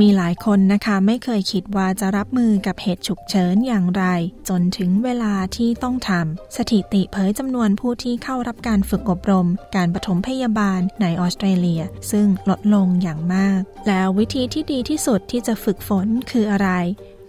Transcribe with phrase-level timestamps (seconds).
[0.00, 4.04] มีหลายคนนะคะไม่เคยคิดว่าจะรับมือกับเหตุฉุกเฉินอย่างไร
[4.48, 16.68] จนถึงเวลาที่ต้องทำสถิติเผยจำนวนผู้ที่เข้ารับการฝึกอบรม การปฐมพยาบาลในออสเตรเลีย ซึ่งลดลงอย่างมาก แล้ววิธีที่ดีที่สุดที่จะฝึกฝนคืออะไร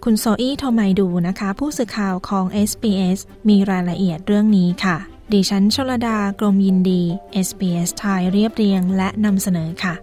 [0.04, 4.96] คุณโซอี้โทไมดูนะคะ ผู้สื่อข่าวของ SBS มีรายละเอียดเรื่องนี้ค่ะ
[5.32, 7.02] ดิฉันชลดากรมยินดี
[7.46, 9.96] SBS ไทยเรียบเรียงและนำเสนอค่ะ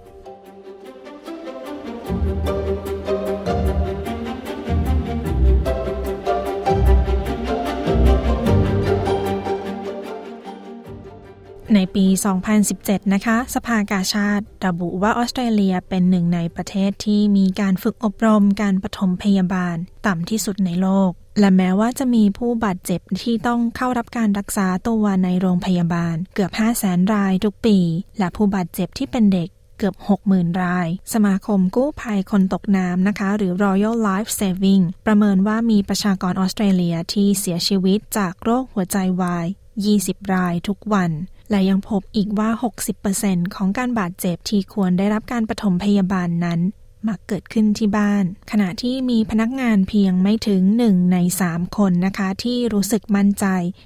[11.97, 12.07] ปี
[12.59, 19.75] 2017 นะคะ สภากาชาติระบุว่าออสเตรเลียเป็นหนึ่งในประเทศที่มีการฝึกอบรมการปฐมพยาบาล
[20.07, 27.77] ต่ำที่สุดในโลก และแม้ว่าจะมีผู้บาดเจ็บที่ต้องเข้ารับการรักษาตัวในโรงพยาบาล เกือบ 5 0 0แสนรายทุกปี
[28.19, 29.95] และผู้บาดเจ็บที่เป็นเด็กเกือบ
[30.29, 39.47] 60,000 ราย สมาคมกู้ภัยคนตกน้ำนะคะ หรือ Royal Life Saving ประเมินว่ามีประชากรออสเตรเลียที่เสียชีวิตจากโรคหัวใจวาย
[39.89, 41.11] 20 รายทุกวัน
[41.49, 42.49] และยังพบอีกว่า
[43.03, 46.59] 60%ของการบาดเจ็บที่ควรได้รับการปฐมพยาบาลนั้น
[47.09, 53.45] มักเกิดขึ้นที่บ้าน ขณะที่มีพนักงานเพียงไม่ถึงหนึ่งในสามคนนะคะ ที่รู้สึกมั่นใจ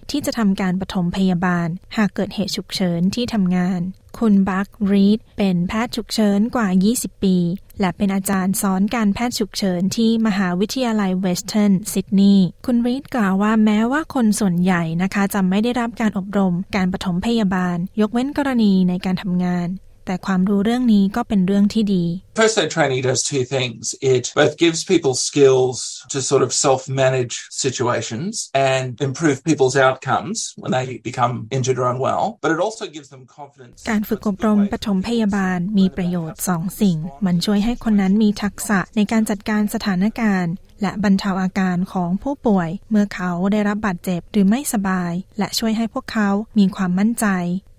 [0.09, 3.81] ที่จะทำการปฐมพยาบาล หากเกิดเหตุฉุกเฉินที่ทำงาน
[4.19, 7.37] คุณบัครีดเป็นแพทย์ฉุกเฉินกว่า 20 ปี
[7.79, 19.67] และเป็นอาจารย์สอนการแพทย์ฉุกเฉินที่มหาวิทยาลัยเวสเทิร์นซิดนีย์คุณรีดกล่าวว่าแม้ว่าคนส่วนใหญ่นะคะจะไม่ได้รับการอบรมการปฐมพยาบาล ยกเว้นกรณีในการทำงาน
[20.05, 22.03] แต่ความรู้เรื่องนี้ก็เป็นเรื่องที่ดี
[22.33, 23.93] First aid training does two things.
[24.01, 30.71] It both gives people skills to sort of self-manage situations and improve people's outcomes when
[30.71, 33.77] they become injured or unwell, but it also gives them confidence.
[33.89, 47.25] การฝึกอบรมปฐมพยาบาลมีประโยชน์สองสิ่ง มันช่วยให้คนนั้นมีทักษะในการจัดการสถานการณ์และบรรเทาอาการของผู้ป่วย เมื่อเขาได้รับบาดเจ็บหรือไม่สบาย และช่วยให้พวกเขามีความมั่นใจ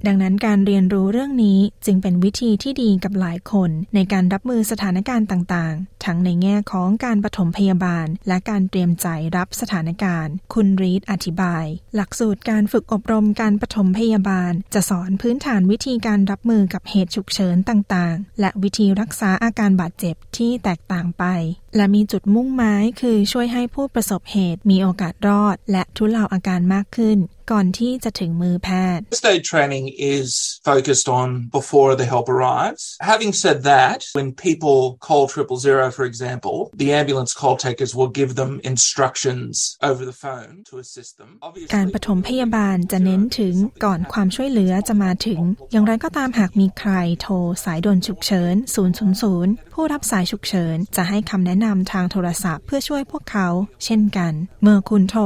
[0.06, 11.64] ดังนั้นการเรียนรู้เรื่องนี้จึงเป็นวิธีที่ดีกับหลายคน ในการรับมือสถานการณ์ต่างๆ ทั้งในแง่ของการปฐมพยาบาล และการเตรียมใจรับสถานการณ์ คุณรีดอธิบาย
[11.94, 21.24] หลักสูตรการฝึกอบรมการปฐมพยาบาล จะสอนพื้นฐานวิธีการรับมือกับเหตุฉุกเฉินต่างๆ และวิธีรักษาอาการบาดเจ็บที่แตกต่างไป
[21.76, 27.18] และมีจุดมุ่งหมายคือช่วยให้ผู้ประสบเหตุมีโอกาสรอด และทุเลาอาการมากขึ้น
[27.52, 29.84] ก่อนที่จะถึงมือแพทย์ First aid training
[30.16, 30.26] is
[30.70, 31.26] focused on
[31.58, 32.82] before the help arrives.
[33.12, 38.12] Having said that, when people call triple zero, for example, the ambulance call takers will
[38.20, 39.52] give them instructions
[39.90, 41.30] over the phone to assist them.
[41.74, 45.40] การปฐมพยาบาลจะเน้นถึงก่อนความช่วยเหลือจะมาถึง
[45.72, 47.34] อย่างไรก็ตามหากมีใครโทร
[47.64, 48.54] สายด่วนฉุกเฉิน
[49.14, 53.48] 000 ผู้รับสายฉุกเฉินจะให้คำแนะนนำทางโทรศัพท์เพื่อช่วยพวกเขา
[53.84, 55.20] เช่นกัน เมื่อคุณโทร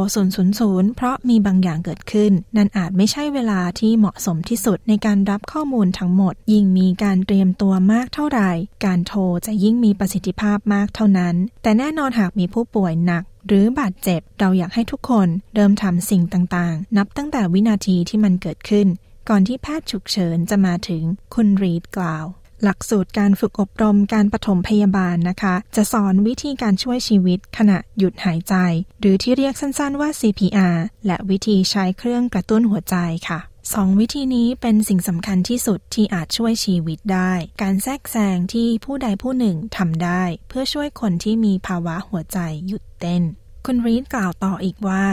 [0.45, 8.51] 000 เพราะมีบางอย่างเกิดขึ้น นั่นอาจไม่ใช่เวลาที่เหมาะสมที่สุดในการรับข้อมูลทั้งหมด ยิ่งมีการเตรียมตัวมากเท่าไหร่
[8.85, 18.87] การโทรจะยิ่งมีประสิทธิภาพมากเท่านั้น แต่แน่นอนหากมีผู้ป่วยหนักหรือบาดเจ็บ เราอยากให้ทุกคนเริ่มทำสิ่งต่างๆ นับตั้งแต่วินาทีที่มันเกิดขึ้น
[19.29, 21.03] ก่อนที่แพทย์ฉุกเฉินจะมาถึง
[21.35, 22.27] คุณรีดกล่าว
[22.63, 28.55] หลักสูตรการฝึกอบรมการปฐมพยาบาลนะคะ จะสอนวิธีการช่วยชีวิตขณะหยุดหายใจ
[29.01, 30.77] หรือที่เรียกสั้นๆว่า CPR
[31.07, 32.97] และวิธีใช้เครื่องกระตุ้นหัวใจ
[33.29, 33.41] ค่ะ
[33.75, 37.33] สองวิธีนี้เป็นสิ่งสำคัญที่สุดที่อาจช่วยชีวิตได้
[37.63, 43.23] การแทรกแซงที่ผู้ใดผู้หนึ่งทำได้ เพื่อช่วยคนที่มีภาวะหัวใจหยุดเต้น
[43.67, 45.05] คุณรีดกล่าวต่ออีกว่า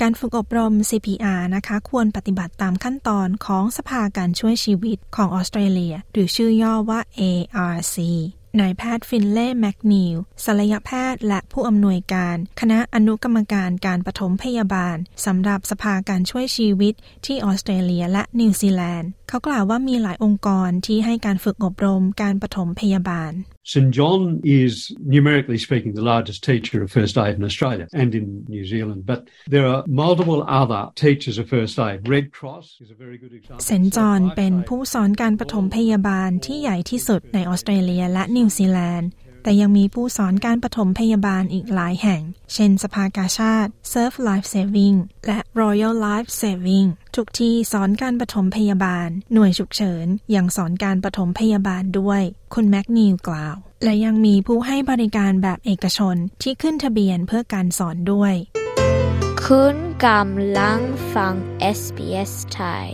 [0.00, 7.96] การฝึกอบรม CPR นะคะควรปฏิบัติตามขั้นตอนของสภาการช่วยชีวิตของออสเตรเลีย หรือชื่อย่อว่า ARC
[8.60, 14.96] นายแพทย์ฟินเล่แมกนิลศัลยแพทย์และผู้อำนวยการ คณะอนุกรรมการการปฐมพยาบาล
[15.26, 16.94] สำหรับสภาการช่วยชีวิต
[17.26, 23.32] ที่ออสเตรเลียและนิวซีแลนด์ เขากล่าวว่ามีหลายองค์กรที่ให้การฝึกอบรมการปฐมพยาบาล
[23.73, 24.73] St John is
[25.15, 28.25] numerically speaking the largest teacher of first aid in Australia and in
[28.55, 29.21] New Zealand, but
[29.53, 31.97] there are multiple other teachers of first aid.
[32.15, 33.63] Red Cross is a very good example.
[33.67, 39.09] เซนจอนเป็นผู้สอนการปฐมพยาบาลที่ใหญ่ที่สุดในออสเตรเลียและนิวซีแลนด์
[39.42, 42.22] แต่ยังมีผู้สอนการปฐมพยาบาลอีกหลายแห่ง
[42.54, 44.96] เช่นสภากาชาติ Surf Life Saving
[45.26, 52.22] และ Royal Life Saving ทุกที่สอนการปฐมพยาบาล หน่วยฉุกเฉิน ยังสอนการปฐมพยาบาลด้วย
[52.54, 58.34] คุณแมกนิวกล่าว และยังมีผู้ให้บริการแบบเอกชนที่ขึ้นทะเบียนเพื่อการสอนด้วย
[59.44, 60.80] คุณกำลัง
[61.14, 61.34] ฟัง
[61.78, 62.86] SBS Thai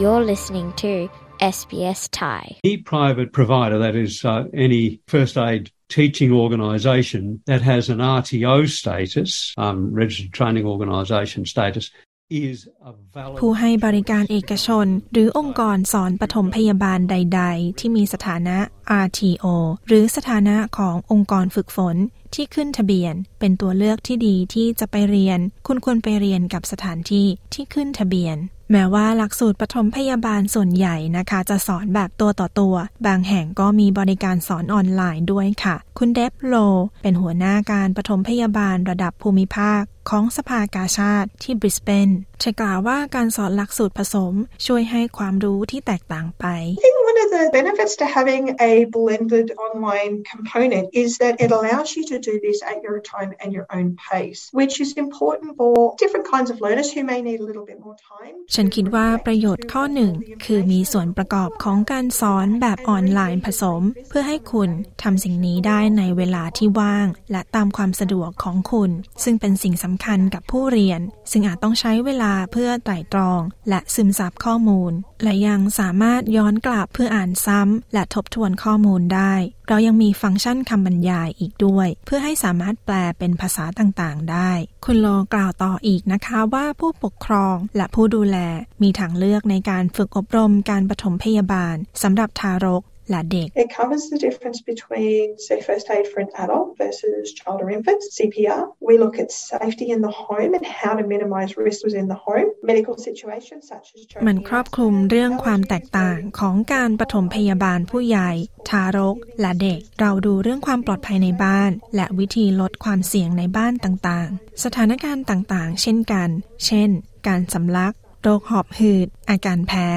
[0.00, 0.92] You're listening to
[1.40, 7.88] SBS Thai Any private provider, that is, uh, any first aid teaching organisation that has
[7.88, 11.90] an RTO status, um, registered training organisation status,
[12.30, 13.38] is a valid.
[13.40, 18.58] ผู้ให้บริการเอกชน หรือองค์กรสอนปฐมพยาบาลใด ๆ ที่มีสถานะ
[19.04, 19.46] RTO
[19.88, 21.96] หรือสถานะขององค์กรฝึกฝน
[22.34, 28.36] ที่ขึ้นทะเบียน เป็นตัวเลือกที่ดีที่จะไปเรียน คุณควรไปเรียนกับสถานที่ที่ขึ้นทะเบียน
[28.70, 32.74] แม้ว่าหลักสูตรปฐมพยาบาลส่วนใหญ่นะคะ จะสอนแบบตัวต่อตัว
[33.06, 36.54] บางแห่งก็มีบริการสอนออนไลน์ด้วยค่ะ คุณเดฟโล
[37.02, 42.10] เป็นหัวหน้าการปฐมพยาบาลระดับภูมิภาค ของสภากาชาติที่บริสเบน
[42.40, 44.34] เธอกล่าวว่าการสอนหลักสูตรผสม
[44.66, 46.44] ช่วยให้ความรู้ที่แตกต่างไป
[46.78, 51.50] I think one of the benefits to having a blended online component is that it
[51.58, 55.50] allows you to do this at your time and your own pace, which is important
[55.58, 58.34] for different kinds of learners who may need a little bit more time.
[58.54, 60.12] ฉันคิดว่าประโยชน์ข้อหนึ่ง
[60.44, 64.70] คือมีส่วนประกอบของการสอนแบบออนไลน์ผสม เพื่อให้คุณ
[65.02, 68.90] ทำสิ่งนี้ได้ในเวลาที่ว่าง และตามความสะดวกของคุณ
[69.24, 71.00] ซึ่งเป็นสิ่งสำคัญกับผู้เรียน
[71.30, 79.34] ซึ่งอาจต้องใช้เวลาเพื่อไตร่ตรอง และซึมซับข้อมูล และยังสามารถย้อนกลับเพื่ออ่านซ้ำ และทบทวนข้อมูลได้
[79.68, 84.50] เรายังมีฟังก์ชันคำบรรยายอีกด้วย เพื่อให้สามารถแปลเป็นภาษาต่างๆ ได้
[84.84, 88.38] คุณโลกล่าวต่ออีกนะคะว่าผู้ปกครองและผู้ดูแล
[88.82, 97.68] มีทางเลือกในการฝึกอบรมการปฐมพยาบาลสำหรับทารก และเด็ก It covers the difference between, say, first aid for an adult versus child or
[97.76, 98.62] infant, CPR.
[98.88, 102.48] We look at safety in the home and how to minimise risks within the home,
[102.70, 108.30] medical situations such as มัน choking ครอบคลุมเรื่องความแตกต่างของการปฐมพยาบาลผู้ใหญ่
[108.68, 116.28] ทารก และเด็ก เราดูเรื่องความปลอดภัยในบ้าน และวิธีลดความเสี่ยงในบ้านต่างๆ สถานการณ์ต่างๆ เช่นกัน
[116.66, 116.88] เช่น
[117.28, 117.92] การสำลัก
[118.22, 119.88] โรคหอบหืด อาการแพ้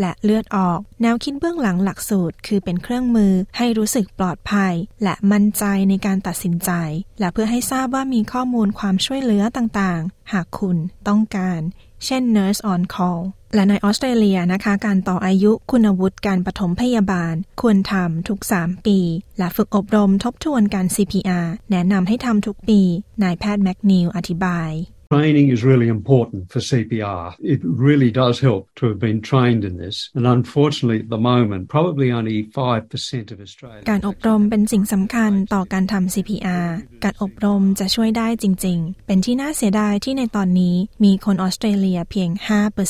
[0.00, 6.70] และเลือดออก แนวคิดเบื้องหลังหลักสูตร คือเป็นเครื่องมือให้รู้สึกปลอดภัย และมั่นใจในการตัดสินใจ
[7.20, 10.76] และเพื่อให้ทราบว่ามีข้อมูลความช่วยเหลือต่างๆ หากคุณ
[11.08, 11.60] ต้องการ
[12.04, 13.22] เช่น nurse on call
[13.54, 18.98] และในออสเตรเลียนะคะ การต่ออายุคุณวุฒิการปฐมพยาบาล ควรทำทุก 3 ปี
[19.38, 22.80] และฝึกอบรมทบทวนการ CPR แนะนำให้ทำทุกปี
[23.22, 24.70] นายแพทย์แมกนิวอธิบาย
[25.12, 27.34] Training is really important for CPR.
[27.40, 30.10] It really does help to have been trained in this.
[30.14, 33.82] And unfortunately, at the moment, probably only 5% of Australia.
[33.90, 36.68] การอบรมเป็นสิ่งสำคัญต่อการทำ CPR
[37.04, 42.30] การอบรมจะช่วยได้จริง ๆ เป็นที่น่าเสียดายที่ในตอนนี้มีคนออสเตรเลียเพียง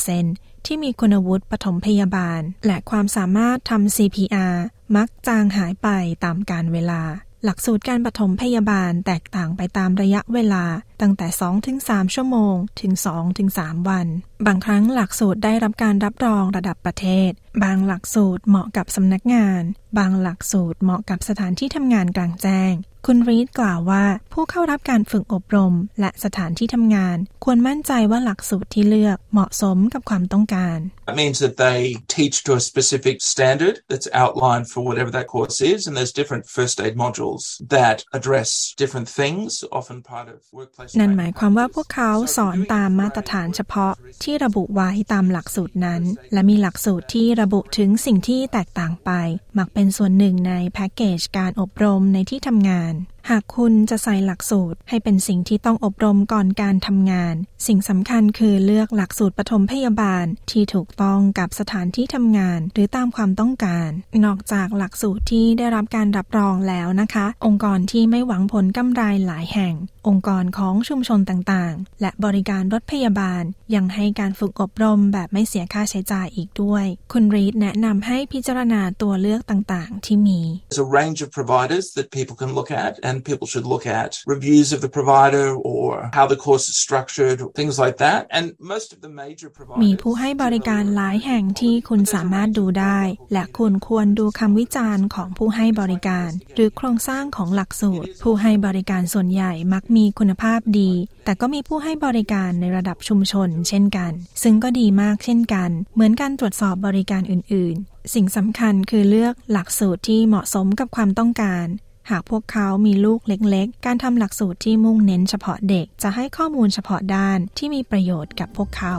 [0.03, 4.55] 5%ที่มีคุณวุฒิปฐมพยาบาล และความสามารถทำ CPR
[4.95, 5.87] มักจางหายไป
[6.23, 7.01] ตามกาลเวลา
[7.45, 10.65] หลักสูตรการปฐมพยาบาลแตกต่างไปตามระยะเวลา
[11.01, 11.27] ตั้งแต่
[11.71, 12.93] 2-3 ชั่วโมง ถึง
[13.41, 14.07] 2-3 วัน
[14.45, 17.31] บางครั้งหลักสูตรได้รับการรับรองระดับประเทศ
[17.63, 19.61] บางหลักสูตรเหมาะกับสำนักงาน
[19.97, 22.73] บางหลักสูตรเหมาะกับสถานที่ทำงานกลางแจ้ง
[23.09, 31.79] คุณรีดกล่าวว่า ผู้เข้ารับการฝึกอบรม และสถานที่ทำงาน ควรมั่นใจว่าหลักสูตรที่เลือกเหมาะสมกับความต้องการ That means that they
[32.17, 36.45] teach to a specific standard that's outlined for whatever that course is, and there's different
[36.57, 37.43] first aid modules
[37.77, 38.49] that address
[38.83, 39.47] different things,
[39.79, 40.91] often part of workplace.
[40.99, 43.93] นั่น training หมายความว่าพวกเขาสอนตามมาตรฐานเฉพาะ
[44.23, 46.01] ที่ระบุไว้ตามหลักสูตรนั้น
[46.33, 49.11] และมีหลักสูตรที่ระบุถึงสิ่งที่แตกต่างไป
[49.57, 53.14] มักเป็นส่วนหนึ่งในแพ็กเกจการอบรมในที่ทำงาน on.
[53.29, 57.35] หากคุณจะใส่หลักสูตรให้เป็นสิ่งที่ต้องอบรมก่อนการทำงาน
[57.67, 63.89] สิ่งสำคัญคือเลือกหลักสูตรปฐมพยาบาลที่ถูกต้องกับสถานที่ทำงาน หรือตามความต้องการ
[64.25, 69.73] นอกจากหลักสูตรที่ได้รับการรับรองแล้วนะคะ องค์กรที่ไม่หวังผลกำไรหลายแห่ง
[70.07, 73.43] องค์กรของชุมชนต่างๆ และบริการรถพยาบาล
[73.75, 83.23] ยังให้การฝึกอบรมแบบไม่เสียค่าใช้จ่ายอีกด้วย คุณรีดแนะนำให้พิจารณาตัวเลือกต่างๆ ที่มี There's a range of providers that people can look at, and then
[83.31, 87.75] people should look at reviews of the provider or how the course is structured, things
[87.83, 88.27] like that.
[88.37, 92.99] And most of the major providers มีผู้ให้บริการหลายแห่งที่คุณสามารถดูได้
[93.33, 100.91] และคุณควรดูคำวิจารณ์ของผู้ให้บริการ หรือโครงสร้างของหลักสูตร ผู้ให้บริการส่วนใหญ่มักมีคุณภาพดี
[101.25, 104.11] แต่ก็มีผู้ให้บริการในระดับชุมชน เช่นกัน
[104.43, 111.65] ซึ่งก็ดีมากเช่นกัน เหมือนการตรวจสอบบริการอื่น ๆ สิ่งสำคัญคือเลือกหลักสูตรที่เหมาะสมกับความต้องการ
[112.09, 118.95] หากพวกเขามีลูกเล็กๆ การทำหลักสูตรที่มุ่งเน้นเฉพาะเด็กจะให้ข้อมูลเฉพาะด้านที่มีประโยชน์กับพวกเขา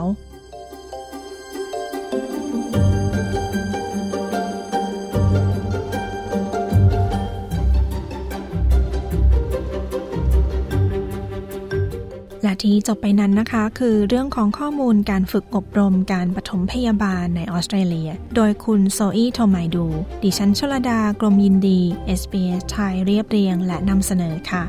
[12.63, 19.85] ที่จบไปนั้นนะคะ คือเรื่องของข้อมูลการฝึกอบรมการปฐมพยาบาลในออสเตรเลีย โดยคุณโซอี้โทไมดู
[20.23, 21.79] ดิฉันชลดากรมยินดี
[22.19, 24.65] SBS ไทยเรียบเรียงและนำเสนอค่ะ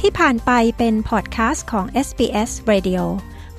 [0.00, 3.02] ที่ผ่านไปเป็นพอดแคสต์ของ SBS Radio